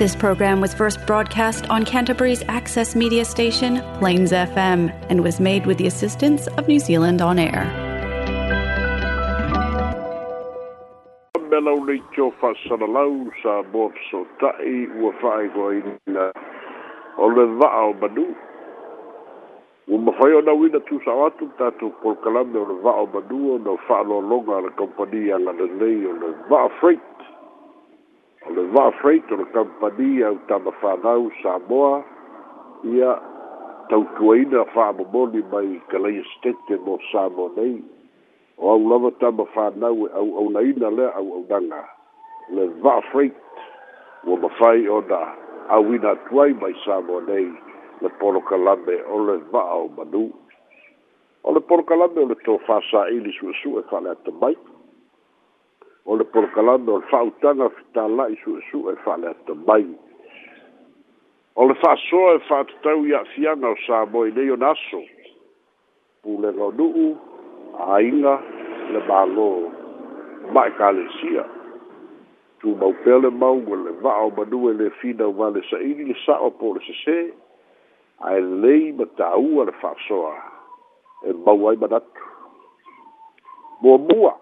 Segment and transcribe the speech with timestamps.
[0.00, 5.66] This program was first broadcast on Canterbury's access media station, Plains FM, and was made
[5.66, 7.66] with the assistance of New Zealand On Air.
[11.52, 16.24] Melo ni tō whasaralau sa mōt so tai ua whaegoina
[17.18, 18.24] o le vaa o manu.
[19.92, 23.42] Ua mawhai o nau ina tūsa o atu tātou polkalame o le vaa o manu
[23.52, 27.00] o na whaalolonga le kompani anga le nei o le vaa freight.
[28.52, 32.02] o le va freight o le kampani au tama whanau Samoa
[32.92, 33.10] ia
[33.90, 37.74] tautuaina whaamomoni mai kalai estete mo Samoa nei
[38.58, 41.82] o au lava tama whanau e au au laina le au au danga
[42.54, 43.36] le va freight
[44.26, 45.20] o mawhai o na
[45.68, 47.46] au ina tuai mai Samoa nei
[48.02, 50.32] le polo kalame o le va au manu
[51.44, 54.56] o le polo kalame o le tō whasa ili sua sua e whale ata mai
[56.06, 59.86] o le polokalano e o le fa'autaga fetāla'i su'esu'e fa'ale atamai
[61.56, 65.02] o le fa'asoa e fa atatau ia'afiaga o sa moi nei ona aso
[66.22, 67.06] pulega o nu'u
[67.96, 68.40] aiga
[68.92, 69.48] le mālō
[70.54, 71.44] ma ekalesia
[72.60, 76.16] tumau pea le mau ua le va'a o manue le fina u male sa'ili le
[76.24, 77.18] sa'o po o le sesē
[78.24, 80.32] ae lelei ma tāua le fa'asoa
[81.28, 82.28] e mau ai manatu
[83.84, 84.34] muamua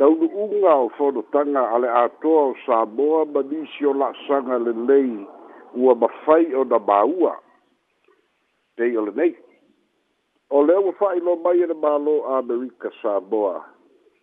[0.00, 5.12] taulu'uga o folotaga a le atoa o samoa ma nisi o la'asaga lelei
[5.82, 7.32] ua mafai o na māua
[8.76, 9.32] pei o lenei
[10.50, 13.60] o lea ua fa'ailo mai e le mālō amerika samoa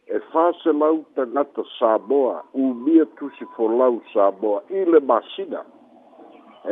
[0.07, 5.61] e faselau tagata samoa umia tusi folau samoa i le masina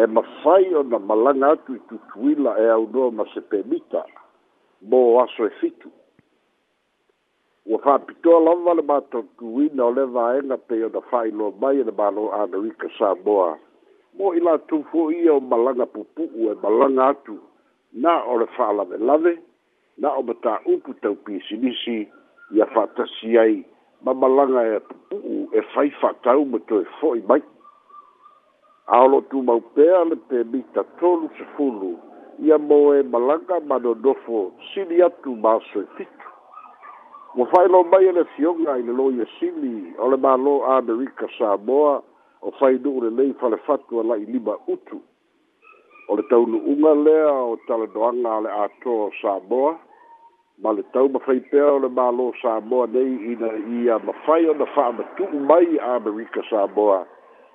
[0.01, 4.01] e mafai o na malaga atu i tutuila e aunoa ma se pemita
[4.89, 5.91] mo aso e fitu
[7.67, 12.23] ua fa'apitoa lava le matotuina o le vaega pei ona fa'ailoa mai e le malo
[12.41, 13.49] anarika samoa
[14.17, 17.35] mo i latou fo'i o malaga pupu'u e malaga atu
[18.03, 19.33] na o le fa'alavelave
[20.01, 21.97] na o matā'upu taupisilisi
[22.55, 23.55] ia fa'atasi ai
[24.05, 27.41] ma malaga e pupu'u e fai fa'atau ma toe fo'i mai
[28.95, 31.91] ao lo'o tumau pea le pemita tolu sefulu
[32.45, 34.37] ia mo e malaga ma nonofo
[34.71, 36.24] sili atu ma soe fiki
[37.37, 41.27] ua failo mai ele fioga i le lo ia e sili o le mālō amerika
[41.37, 42.01] samoa
[42.47, 44.99] o fainuu lelei falefatu ala'i lima utu
[46.07, 49.75] o le taunu'uga lea o taledoaga a le ato samoa
[50.63, 53.49] ma le tau mafai pea o le mālō samoa nei ina
[53.83, 57.03] ia mafai ona fa'amatu'u mai amerika samoa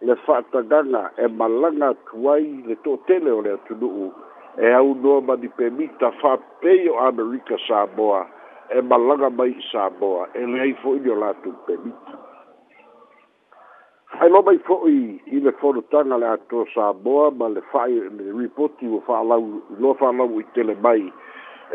[0.03, 4.13] le fa'atagaga e malaga atu ai le to'atele o le atunu'u
[4.61, 8.27] e aunoa ma ni pemita fa'apei o amerika samoa
[8.75, 12.13] e malaga mai e i saboa e leai fo'i leo latou pemiti
[14.23, 14.99] ae loa mai fo'i
[15.37, 19.45] i le folotaga le ato saboa ma le fa le ripoti ua fa'alau
[19.75, 21.03] iloa fa'alau i tele mai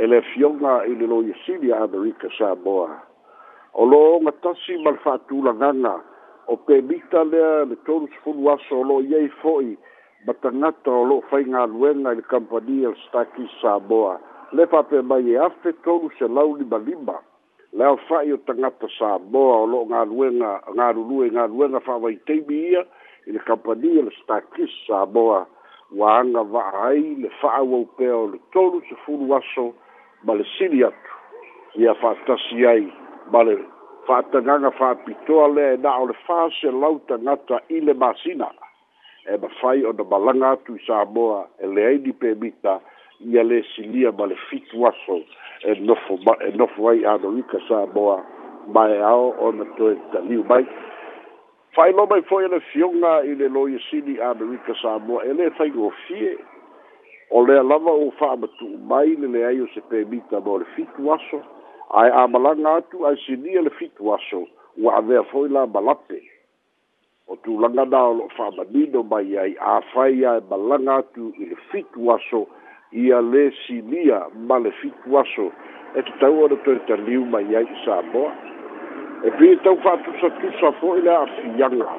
[0.02, 2.92] e le fioga i le lo iasili a amerika saboa
[3.76, 5.94] o looga tasi ma le fa'atulagaga
[6.48, 9.76] o pemita lea le tolu sefulu aso o lo'o iai fo'i
[10.26, 14.16] ma tagata o lo'o faigaluega i le kampani e le stakis saboa
[14.52, 17.20] le fape mai e afe tolu se lau lima lima
[17.74, 22.56] le au fai o tangata sa moa o loo ngaruenga ngarulue ngaruenga fa wai teimi
[22.72, 22.84] ia
[23.28, 25.48] i le kampani le stakis sa moa
[25.98, 29.74] waanga waa ai le faa wau pea o le tolu se furu aso
[30.26, 31.12] ma le sili atu
[31.76, 32.88] ia fatasi ai
[33.32, 33.58] ma le
[34.08, 38.52] fatanganga fapitoa lea e naa o le faa se lau tangata i le masina
[39.34, 42.95] e ma fai o na malanga atu i sa moa e le aini pemita e
[43.34, 45.18] ia lē silia ma le fitu aso
[45.66, 48.18] e nofo e nofo ai anolika sa moa
[48.74, 50.64] mae ao ona toe taliu mai
[51.76, 56.36] fa'ailoa mai fo'i le fioga i le loia sili amerika samoa e lē faiofie
[57.30, 61.42] o lea lava ou fa'amatu'u mai le leai o se pemita mo le fitu aso
[62.02, 64.44] ae amalaga atu ae silia le fitu aso
[64.78, 66.22] ua avea fo'i la malape
[67.28, 72.12] o tulaga na o lo'o fa'amanino mai ai afai ae malaga atu i le fitu
[72.14, 72.46] aso
[72.94, 75.46] ia lē silia ma le fiku aso
[75.98, 78.32] e tatau ona toe taliu mai ai saboa
[79.24, 81.92] e pei tau fa'atusatusa fo'i le a'afiaga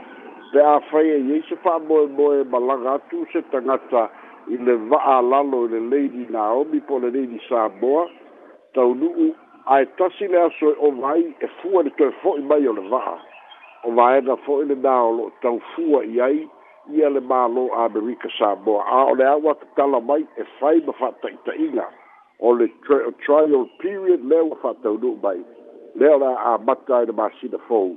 [0.52, 4.06] pe afai e iai se fa'amoemoe malaga atu se tagata
[4.54, 8.06] i le va'alalo i le leili naomi po le leili saboa
[8.78, 9.32] taunu'u
[9.76, 12.88] ae tasi le aso e ova ai e fua le toe fo'i mai o le
[12.92, 13.16] va'a
[13.88, 16.46] ovaega fo'i le naolo'o taufua i ai
[16.94, 21.84] ia le malo amerika samoa a o le aua tatala mai e fai ma fa'ataʻitaʻiga
[22.40, 22.68] o le
[23.24, 25.42] trial period lea ua fa'ataunu'u mai
[25.98, 27.96] lea o le amata i le masina fou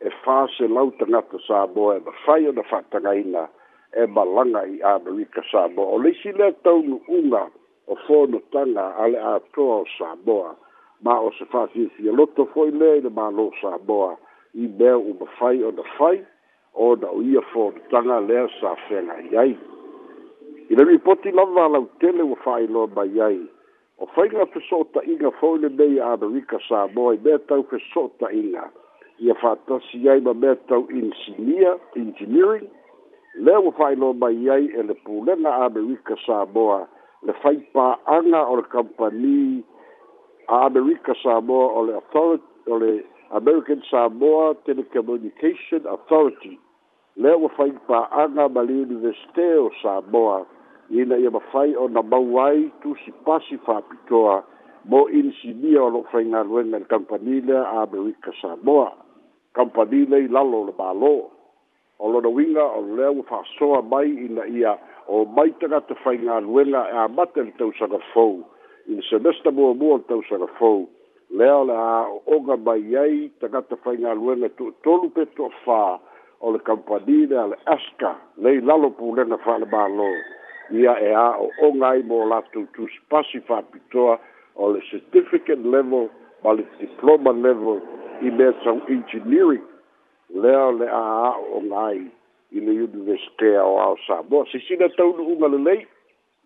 [0.00, 3.46] e fāse lau tagata samoa e mafai ona fa'atagaina
[3.96, 7.44] e malaga i amerika samoa o leisi lea taunu'uga
[7.92, 10.56] o fonotaga a le atoa o samoa
[11.04, 14.16] ma o se fa'afiafia loto fo'i lea i le malo samoa
[14.54, 16.24] i mea u mafai ona fai, fai
[16.74, 19.56] o na o ia fōtanga lea sa whenga iai.
[20.70, 23.38] I nami poti lava lau tele wa whae loa mai iai.
[23.98, 28.30] O whainga te sota inga fōile mei a Amerika sa moi, mea tau te sota
[28.32, 28.66] inga.
[29.22, 32.66] Ia whātasi iai ma mea tau insinia, engineering,
[33.38, 36.82] lea wa whae loa mai iai e le pūlenga Amerika sa moa,
[37.22, 37.56] le whai
[38.16, 39.62] anga o le kampani
[40.48, 42.92] a Amerika sa moa o le authority, o le
[43.34, 46.58] American Samoa Telecommunication Authority,
[47.16, 50.46] lea ua faipaaga ma le universite o samoa
[50.90, 54.44] ina ia mafai ona mau ai tusipasi faapitoa
[54.84, 58.92] mo inisinia o loo faigaluega i le kampani lea amerika samoa
[59.52, 61.14] kampani le i lalo o le mālō
[61.98, 64.74] o lona uiga o lea ua faasoa mai ina ia
[65.08, 68.42] o mai tagata faigaluega e amata le tausaga fou
[68.90, 70.88] i le semesta muamua o le tausaga fou
[71.30, 75.98] lea o le aoʻoga mai ai tagata faigaluega tuutolu pe toʻafā
[76.44, 78.12] o le kampanile a le aska
[78.44, 80.08] lei lalo pulena faalemālō
[80.80, 84.18] ia e a o oga ai mo latou tusipasi faapitoa
[84.54, 86.08] o le certificate level
[86.44, 87.80] ma le diploma level
[88.20, 89.64] i mea tau engineering
[90.28, 92.00] lea o le a a o oga ai
[92.52, 95.86] i le universite ao ao samoa sisina taunu'uga lelei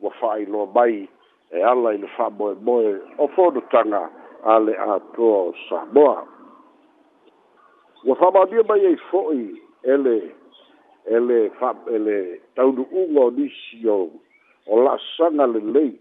[0.00, 1.08] ua fa'ailoa mai
[1.50, 4.02] e ala i le fa'amoemoe o fonotaga
[4.46, 6.22] a le atoa o samoa
[8.06, 10.34] ua fa'amaonia mai ai fo'i ele
[11.06, 14.10] ele fa ele tau du ungo disio
[14.66, 15.94] o la sanga le lei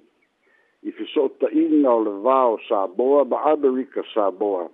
[0.84, 4.70] i fi sotta inga o le vao sa boa ba aderika sa boa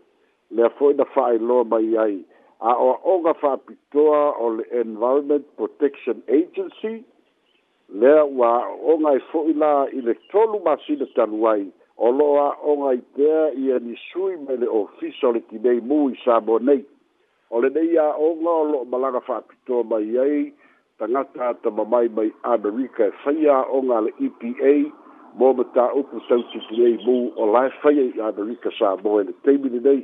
[0.51, 2.23] le a foi da fai lo ba iai
[2.59, 7.03] a o a oga fa pitoa o le environment protection agency
[7.89, 11.67] le a wa onga i e foi la i le tolu masina tanuai
[11.97, 16.39] o lo a onga i pea i anisui me le ofiso le tinei mui sa
[16.41, 16.85] bonei
[17.53, 20.53] o lenei a'oga o lo'o malaga fa'apitoa mai ai
[21.00, 24.73] tagata tamamai mai amerika e fai a'oga a le e p a
[25.38, 30.01] mo matā'upu sautipa mu o lae faia i amerika sa mo e le taimi lenei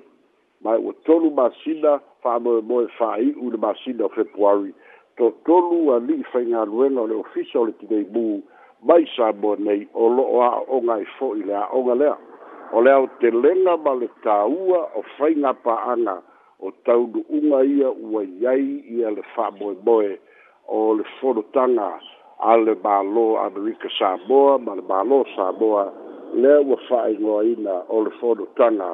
[0.64, 4.70] ma ua tolu masina fa'amoemoe fa'ai'u le masina o februari
[5.18, 8.24] totolu ali'i faigaluega o le ofisa o le tinei mu
[8.88, 12.16] mai sa mo nei o lo'o a'oga ai fo'i le a'oga lea
[12.78, 16.18] o le ao telega ma le tāua o faigapa'aga
[16.60, 18.66] o taunuʻuga ia ua iai
[18.96, 20.12] ia le faamoemoe
[20.68, 21.90] o le folotaga
[22.40, 25.84] a le mālō amerika samoa ma le mālō samoa
[26.42, 28.90] lea ua fa'aigoaina o le folotaga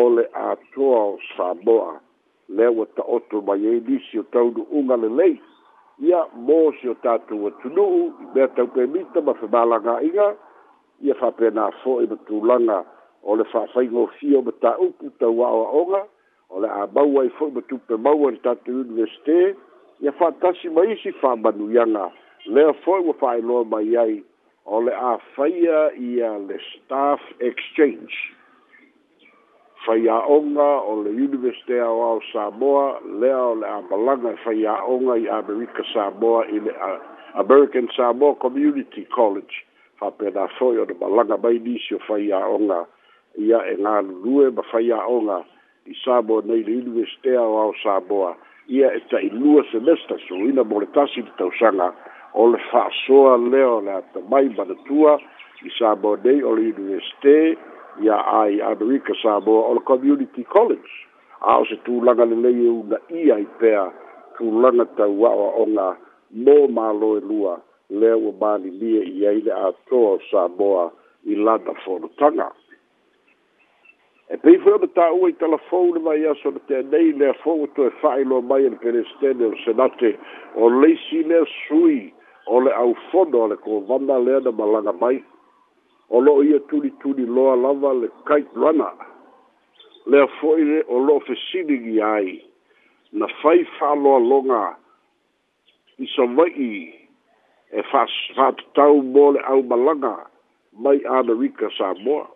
[0.00, 2.00] o le atoa o samoa
[2.56, 5.40] lea ua ta'oto mai ai e nisi o taunu'uga lelei
[6.02, 10.26] ia mo si o tatou atunu'u e i mea taupemita ma femālagaʻiga
[11.06, 12.80] ia fa'apenā fo'i ma tulaga
[13.22, 16.02] o le fa'afaigofio ma tā'upu tau a'oa'oga
[16.54, 19.56] o le a mau ai foʻi ma tupe mau a le tatou universite
[20.00, 22.04] ia faatasi ma isi faamanuiaga
[22.54, 24.16] lea foʻi ua faailoa mai ai
[24.64, 27.20] o le a faia ia le staff
[27.50, 28.14] exchange
[29.86, 35.82] faiaʻoga o le universite aoao samoa lea o le a malaga e faiaʻoga i america
[35.92, 36.72] samoa i le
[37.34, 39.66] american samoa community college
[39.98, 42.86] faapena foʻi o le malaga mai nisi o faiaʻoga
[43.48, 45.42] ia e galulue ma faiaʻoga
[45.86, 48.34] i Samoa nei le universite ao ao Samoa
[48.68, 51.88] ia e ta ilua semesta so ina moletasi di tausanga
[52.32, 55.18] o le faasoa leo le ata mai manatua
[55.66, 57.56] i Samoa nei o le universite
[58.02, 60.92] ia ai Amerika Samoa o le community college
[61.40, 63.84] ao se tūlanga le leie una ia i pea
[64.38, 65.88] tūlanga tau awa o ngā
[66.46, 67.58] mō mālo e lua
[67.90, 70.90] leo o mani mie i eile a toa o Samoa
[71.24, 72.48] i lana fōnotanga.
[72.48, 72.63] Thank
[74.34, 77.90] e pei foi ma ta ua i talafoune mai aso na teanei lea fou atoe
[78.02, 80.18] fa'ailoa mai ana pelestene o senate
[80.56, 82.12] o leisi lea sui
[82.46, 85.22] o le aufono a le kovana lea na malaga mai
[86.10, 88.90] o lo'o ia tulituli loa lava le kite runa
[90.06, 92.42] lea fo'i le o lo'o fesiligi ai
[93.12, 94.64] na fai fa'aloaloga
[95.98, 96.72] i savai'i
[97.70, 98.02] e fa
[98.36, 100.14] fa'atatau mo le aumalaga
[100.82, 102.33] mai anarika sa moa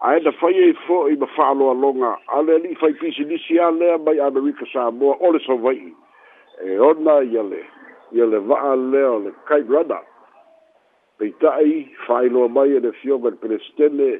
[0.00, 3.98] ae na faia e i fo'i ma fa'aloaloga a le ali'i faipisi nisi a lea
[4.00, 5.92] mai amerika samoa o le sawai'i
[6.68, 7.60] e ona ia le
[8.16, 10.00] ia le va'a lea o le kai rada
[11.20, 14.10] peita'i fa'ailoa mai e le fioga le pelestene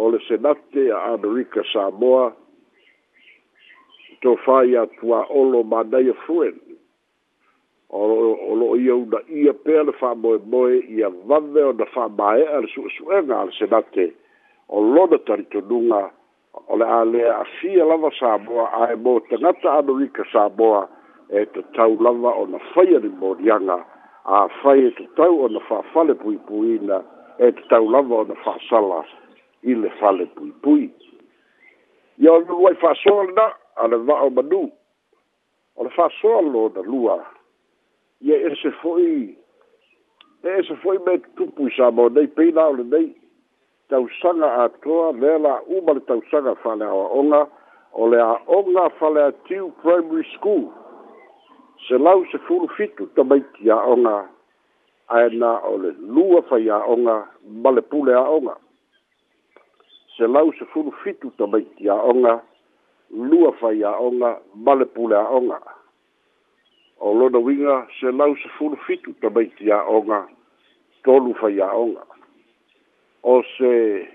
[0.00, 2.32] o le senate a amerika samoa
[4.24, 6.56] tofā ia tuā'olo manaia fuen
[7.92, 8.00] o
[8.60, 13.60] lo'o ia una ia pea le fa'amoemoe ia vave ona fa'amae'a le su'esu'ega a le
[13.60, 14.24] senate su
[14.68, 16.10] o lona talitonuga
[16.68, 20.88] o le a lea afia lava saboa ae mo tagata anorika saboa
[21.30, 23.84] e tatau e lava ona faia ni moliaga
[24.24, 27.02] afai e tatau ona fa'afale puipuina
[27.38, 29.04] e tatau lava ona fa'asala
[29.62, 30.90] i le fale puipui
[32.18, 33.46] ia o lua i fa'asoa lena
[33.76, 34.70] a le va'o manu
[35.76, 37.22] o le fa'asoa lona lua
[38.20, 39.30] ia ese fo'i
[40.42, 43.14] e ese fo'i me tupu i samo nei peila o lenei
[43.88, 47.40] tausaga atoa lea la uma le tausaga fale aʻoaʻoga
[48.02, 50.66] o le aʻoga fale atiu primary school
[51.88, 54.16] selau sefulu fitu tamaiti aʻoga
[55.14, 57.14] ae na o le lua fai aʻoga
[57.62, 58.56] ma le pule aʻoga
[60.18, 62.34] selau sefulu fitu tamaiti aʻoga
[63.14, 64.30] lua fai aʻoga
[64.66, 65.60] ma le pule aʻoga
[67.06, 70.26] o lona uiga selau sefulu fitu tamaiti aʻoga
[71.04, 72.02] tolu fai aʻoga
[73.26, 74.08] o se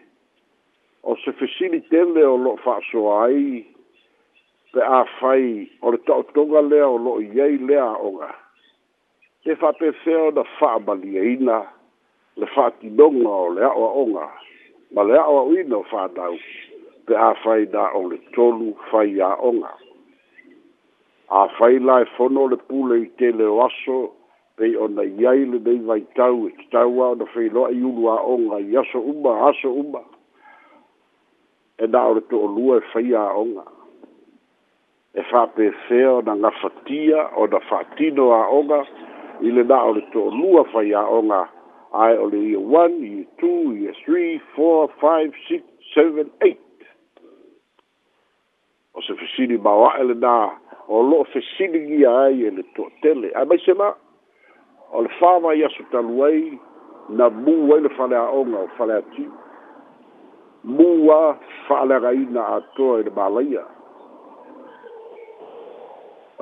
[1.03, 3.65] o se fesilitele o loo fa'asoa ai
[4.73, 8.29] pe a fai o le to'atoga lea o lo'o iai lea aoga
[9.43, 11.57] te fa'apefea ona fa'amaliaina
[12.39, 14.27] le fa'atinoga o le a'o a'oga
[14.95, 16.35] ma le a'o a'uina o fānau
[17.07, 19.71] pe a fai na o le tolu fai a'oga
[21.41, 23.99] a fai la fono le pule i tele o aso
[24.61, 29.69] pei ona iai lenei vaitau e tatauā ona feiloa'i ulu a'oga i aso uma aso
[29.81, 30.01] uma
[31.79, 33.65] e, e, e na o le to'olua e fai a'oga
[35.17, 38.79] e fa'apefea ona gafatia ona fa'atino a'oga
[39.47, 41.41] i lena o le to'olua fai a'oga
[42.03, 45.63] ae o le ia one ia two ia three four five six
[45.95, 46.85] seven eight
[48.93, 50.37] o se fesili maoa'e lenā
[50.87, 53.93] o lo'o fesiligia ai e le to'atele ae mai se la'
[54.93, 56.59] o le fava i aso talu ai
[57.17, 59.23] na mu ai le faleaʻoga o faleati
[60.77, 61.21] mua
[61.67, 63.63] fa'aleagaina atoa i le malaia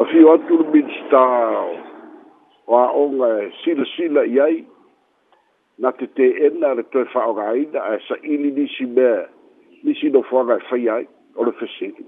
[0.02, 1.24] afio atu le minista
[2.72, 4.58] o a'oga e silasila i ai
[5.82, 9.26] na tetēena le toe fa'aogāina e sa'ili nisi mea
[9.84, 11.06] nisinofoaga e faia ai
[11.40, 12.04] o le fesili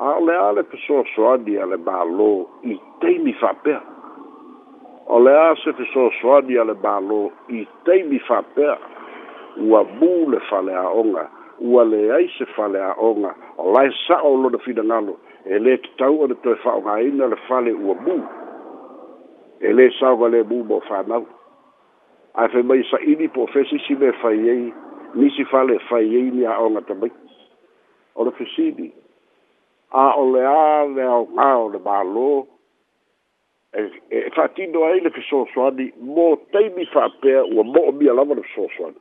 [0.00, 2.30] a o le a le fesoasoani a le mālō
[2.72, 3.80] i taimi fa'apea
[5.08, 7.18] o le a se fesoasoani a le mālō
[7.56, 8.74] i teimi faapea
[9.68, 11.24] ua mū le faleaoga
[11.64, 17.28] ua leai se faleaoga o lae sa'o lona finagalo e lē tatau ona toe fa'aogāina
[17.32, 18.18] le fale ua mū
[19.66, 21.24] e lē saoga lē mū mo fānau
[22.42, 24.66] ae fe mai sa'ini po fesi si me fai ai
[25.14, 27.10] nisi fale fai ai ni a'oga tamai
[28.14, 28.92] o le fesini
[30.04, 32.28] a o le a le aogā o le mālō
[33.70, 38.08] e e fatino e ai le fiso soani mo taimi fa pe o mo mi
[38.08, 38.96] ala mo fiso soani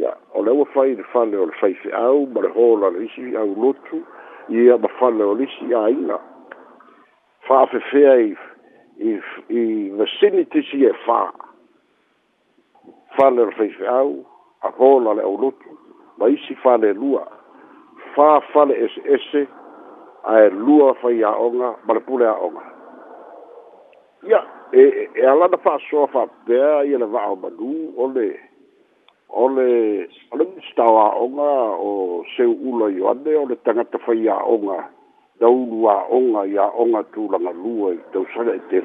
[0.00, 2.88] ya o le wa fai de fale o le fai se au ma le hola
[2.90, 4.00] le isi au lotu
[4.48, 6.18] i a ma fale o le isi a ina
[7.46, 8.28] fa fe fe ai
[8.96, 9.10] i
[9.52, 9.60] i
[9.98, 11.30] vicinity si e fa
[13.18, 14.24] fale o le fai se au
[14.64, 15.68] a hola le au lotu
[16.16, 17.28] ma isi fale lua
[18.14, 19.46] fa fale es ese
[20.24, 22.72] a lua fai a onga ma le pule a onga
[24.26, 24.40] ya
[24.72, 26.54] e e, e ala da fa so fa pe
[26.88, 28.28] ia le va o badu o le
[29.28, 29.70] o le
[30.32, 31.88] o le stawa o nga o
[32.36, 34.88] se u lo yo ade o le tanga ta fa ia o nga
[35.40, 38.54] da u lua o nga ia o nga tu la nga lua i te usara
[38.56, 38.78] i e te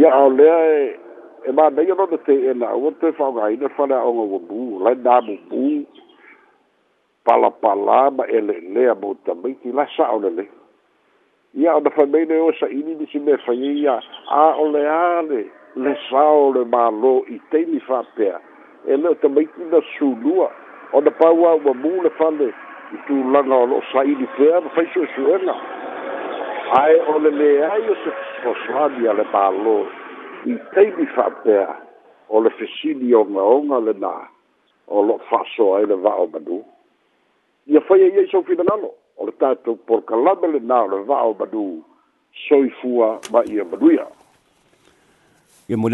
[0.00, 0.96] ia o le e
[1.44, 3.84] e ma ne yo no de te ena o te fa o ga ina fa
[3.86, 5.64] na o nga wo bu la na bu bu
[7.26, 10.44] pala pala ma ele le a bota miti la sa o le le
[11.54, 13.98] ia ona faimaina o saʻini nisi mea faia e ia
[14.32, 15.44] aʻoleale
[15.76, 18.38] le sao le mālō i taimi faapea
[18.88, 20.48] e leo tamaiti na sulua
[20.92, 22.48] ona pau a ua mu le fale
[22.96, 25.54] i tulaga o loo saʻini pea ma faiso e suega
[26.80, 29.76] ae o le leai o se fesoasoani a le mālō
[30.54, 31.68] i taimi faapea
[32.32, 34.14] o le fesili ogaoga lenā
[34.88, 36.62] o loo faasoa ai le vaʻo manu
[37.66, 41.34] ia faia e ia i saufinagalo o le tatou porokalame lenā o le va'a o
[41.40, 41.64] madu
[42.46, 44.06] soifua ma ia maduia
[45.68, 45.90] ia mole